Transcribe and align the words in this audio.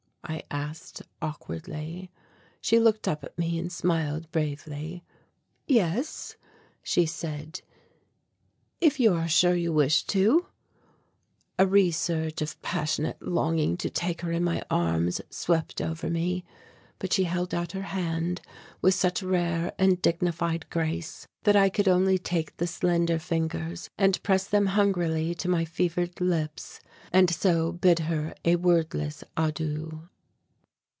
I 0.23 0.43
asked 0.49 1.01
awkwardly. 1.21 2.09
She 2.61 2.79
looked 2.79 3.05
up 3.05 3.21
at 3.25 3.37
me 3.37 3.59
and 3.59 3.69
smiled 3.69 4.31
bravely. 4.31 5.03
"Yes," 5.67 6.37
she 6.81 7.05
said, 7.05 7.59
"if 8.79 8.97
you 8.97 9.13
are 9.13 9.27
sure 9.27 9.55
you 9.55 9.73
wish 9.73 10.03
to." 10.05 10.45
A 11.59 11.65
resurge 11.67 12.41
of 12.41 12.61
passionate 12.61 13.21
longing 13.21 13.75
to 13.77 13.89
take 13.89 14.21
her 14.21 14.31
in 14.31 14.43
my 14.45 14.63
arms 14.69 15.19
swept 15.29 15.81
over 15.81 16.09
me, 16.09 16.45
but 16.97 17.11
she 17.11 17.25
held 17.25 17.53
out 17.53 17.73
her 17.73 17.81
hand 17.91 18.39
with 18.81 18.93
such 18.93 19.21
rare 19.23 19.73
and 19.77 20.01
dignified 20.01 20.69
grace 20.69 21.27
that 21.43 21.57
I 21.57 21.67
could 21.67 21.89
only 21.89 22.17
take 22.17 22.55
the 22.55 22.67
slender 22.67 23.19
fingers 23.19 23.89
and 23.97 24.21
press 24.23 24.47
them 24.47 24.67
hungrily 24.67 25.35
to 25.35 25.49
my 25.49 25.65
fevered 25.65 26.21
lips 26.21 26.79
and 27.11 27.29
so 27.29 27.73
bid 27.73 27.99
her 28.01 28.33
a 28.45 28.55
wordless 28.55 29.25
adieu. 29.35 30.07